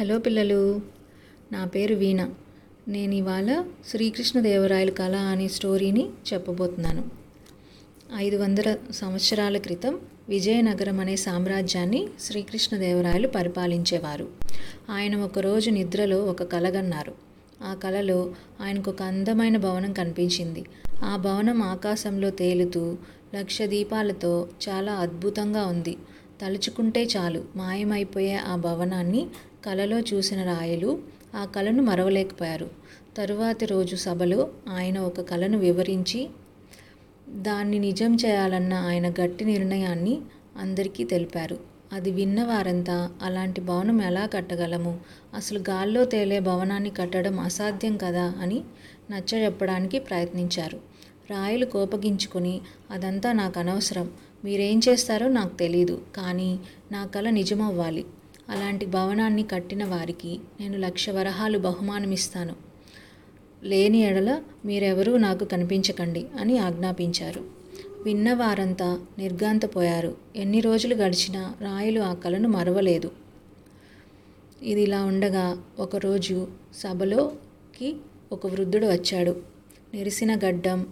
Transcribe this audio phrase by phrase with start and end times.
[0.00, 0.80] Hello పిల్లలు
[1.52, 2.28] నా పేరు వీణ.
[2.88, 7.04] నేను ఇవాళ శ్రీకృష్ణదేవరాయల కళ అనే స్టోరీని చెప్పబోతున్నాను.
[8.16, 14.28] ఐదు వందల సంవత్సరాల క్రితం విజయనగరం అనే సామ్రాజ్యాన్ని శ్రీకృష్ణదేవరాయలు పరిపాలించేవారు.
[14.90, 17.14] ఆయన ఒకరోజు నిద్రలో ఒక కలగన్నారు
[17.62, 20.64] ఆ కలలో ఆయనకు ఒక అందమైన భవనం కనిపించింది.
[21.04, 22.96] ఆ భవనం ఆకాశంలో తేలుతూ
[23.34, 25.96] లక్ష దీపాలతో చాలా అద్భుతంగా ఉంది.
[26.42, 29.26] తలుచుకుంటే చాలు మాయమైపోయే ఆ భవనాన్ని
[29.64, 30.98] కలలో చూసిన రాయలు
[31.34, 32.70] ఆ కలను మరవలేకపోయారు.
[33.16, 36.28] తరువాతి రోజు సభలో ఆయన ఒక కలను వివరించి
[37.28, 40.18] దాన్ని నిజం చేయాలన్న ఆయన గట్టి నిర్ణయాన్ని
[40.58, 41.58] అందరికీ తెలిపారు.
[41.92, 45.00] అది విన్న వారంతా అలాంటి భవనం ఎలా కట్టగలము?
[45.34, 48.34] అసలు గాల్లో తేలే భవనాన్ని కట్టడం అసాధ్యం కదా?
[48.40, 48.62] అని
[49.10, 50.80] నచ్చజెప్పడానికి ప్రయత్నించారు.
[51.30, 54.10] రాయలు కోపగించుకొని అదంతా నాకు అనవసరం.
[54.44, 56.02] మీరేం చేస్తారో నాకు తెలీదు.
[56.16, 56.58] కానీ
[56.92, 58.04] నా కల నిజమవ్వాలి.
[58.50, 62.56] అలాంటి భవనాన్ని కట్టిన వారికి నేను లక్ష వరహాలు బహుమానమిస్తాను.
[63.62, 67.44] లేని ఎడల మీరెవరూ నాకు కనిపించకండి అని ఆజ్ఞాపించారు.
[68.02, 73.10] విన్న వారంతా నిర్గాంతపోయారు ఎన్ని రోజులు గడిచినా రాయలు ఆ కలను మరవలేదు.
[74.62, 77.96] ఇది ఇలా ఉండగా ఒకరోజు సభలోకి
[78.32, 79.42] ఒక వృద్ధుడు వచ్చాడు.
[79.94, 80.86] నెరిసిన గడ్డం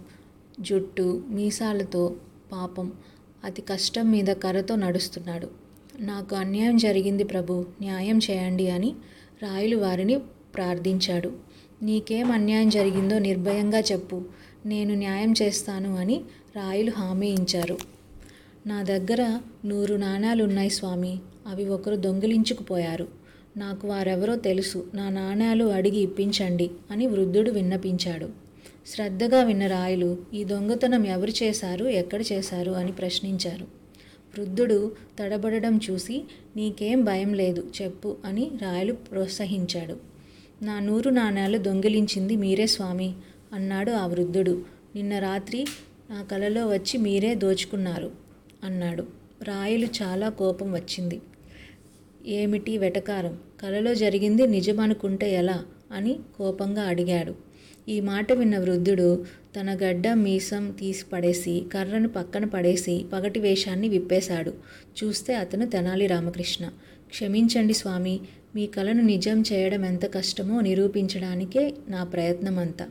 [0.59, 2.15] జుట్టు మీసాలతో
[2.51, 2.93] పాపం
[3.43, 5.68] అతి కష్టం మీద కర్రతో నడుస్తున్నాడు.
[5.99, 8.93] నాకు అన్యాయం జరిగింది ప్రభు న్యాయం చేయండి అని
[9.43, 10.17] రాయులు వారిని
[10.55, 11.31] ప్రార్థించాడు.
[11.83, 14.21] నీకేం అన్యాయం జరిగిందో నిర్భయంగా చెప్పు
[14.65, 16.21] నేను న్యాయం చేస్తాను అని
[16.55, 17.77] రాయులు హామీ ఇచ్చారు.
[18.67, 23.07] నా దగ్గర నూరు నాణాలు ఉన్నాయి స్వామి అవి ఒకరు దొంగిలించుకుపోయారు.
[23.57, 28.29] నాకు వారెవరో తెలుసు నా నాణాలు అడిగి ఇప్పించండి అని వృద్ధుడు విన్నపించాడు.
[28.87, 32.71] శ్రద్ధగా విన్న రాయులు ఈ దొంగతనం ఎవరు చేశారు ఎక్కడ చేశారు?
[32.71, 33.78] అని ప్రశ్నించారు.
[34.37, 36.23] వృద్ధుడు తడబడడం చూసి
[36.55, 39.97] నీకేం భయం లేదు చెప్పు అని రాయలు ప్రోత్సహించాడు.
[40.61, 43.13] నా నూరు నాణాలు దొంగిలించింది మీరే స్వామి
[43.53, 44.61] అన్నాడు ఆ వృద్ధుడు.
[44.95, 45.65] నిన్న రాత్రి
[46.09, 48.11] నా కలలో వచ్చి మీరే దోచుకున్నారు
[48.63, 49.07] అన్నాడు.
[49.43, 51.21] రాయలు చాలా కోపం వచ్చింది.
[52.25, 53.39] ఏమిటి వెటకారం?
[53.61, 55.65] కలలో జరిగింది నిజమనుకుంటే ఎలా?
[55.91, 57.48] అని కోపంగా అడిగాడు.
[57.89, 59.25] ఈ మాట విన్న వృద్ధుడు
[59.59, 64.53] తన గడ్డ మీసం తీసి పడేసి కర్రను పక్కన పడేసి పగటి వేషాన్ని విప్పేశాడు.
[64.99, 66.69] చూస్తే అతను తెనాలి రామకృష్ణ.
[67.09, 68.19] క్షమించండి స్వామి
[68.55, 72.87] మీ కలను నిజం చేయడం ఎంత కష్టమో నిరూపించడానికే నా ప్రయత్నం అంతా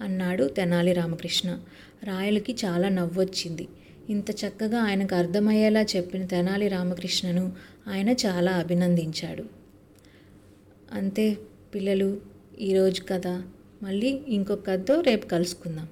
[0.00, 1.58] అన్నాడు తెనాలి రామకృష్ణ.
[2.04, 3.68] రాయలకి చాలా నవ్వొచ్చింది.
[4.10, 7.52] ఇంత చక్కగా ఆయనకు అర్థమయ్యేలా చెప్పిన తెనాలి రామకృష్ణను
[7.88, 9.44] ఆయన చాలా అభినందించాడు.
[10.92, 11.36] అంతే
[11.74, 12.20] పిల్లలు
[12.60, 13.42] ఈరోజు కథ.
[13.82, 15.88] మళ్ళీ ఇంకొక కథతో రేపు కలుసుకుందాం.